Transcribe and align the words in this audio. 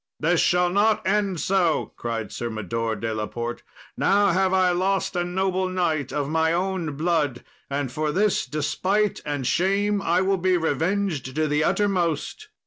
"This 0.19 0.41
shall 0.41 0.71
not 0.71 1.05
end 1.05 1.39
so," 1.39 1.93
cried 1.95 2.31
Sir 2.31 2.49
Mador 2.49 2.95
de 2.95 3.13
la 3.13 3.27
Port; 3.27 3.61
"now 3.95 4.31
have 4.31 4.51
I 4.51 4.71
lost 4.71 5.15
a 5.15 5.23
noble 5.23 5.69
knight 5.69 6.11
of 6.11 6.27
my 6.27 6.51
own 6.53 6.97
blood, 6.97 7.43
and 7.69 7.91
for 7.91 8.11
this 8.11 8.47
despite 8.47 9.21
and 9.27 9.45
shame 9.45 10.01
I 10.01 10.21
will 10.21 10.37
be 10.39 10.57
revenged 10.57 11.35
to 11.35 11.47
the 11.47 11.63
uttermost." 11.63 12.47